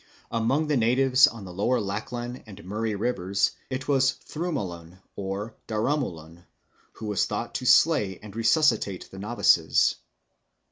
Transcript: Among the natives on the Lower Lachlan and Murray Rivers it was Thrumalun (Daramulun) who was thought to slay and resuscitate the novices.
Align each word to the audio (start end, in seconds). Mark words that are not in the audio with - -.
Among 0.31 0.65
the 0.65 0.77
natives 0.77 1.27
on 1.27 1.45
the 1.45 1.53
Lower 1.53 1.79
Lachlan 1.79 2.37
and 2.47 2.65
Murray 2.65 2.95
Rivers 2.95 3.51
it 3.69 3.87
was 3.87 4.13
Thrumalun 4.27 4.97
(Daramulun) 5.15 6.43
who 6.93 7.05
was 7.05 7.27
thought 7.27 7.53
to 7.53 7.67
slay 7.67 8.17
and 8.17 8.35
resuscitate 8.35 9.09
the 9.11 9.19
novices. 9.19 9.97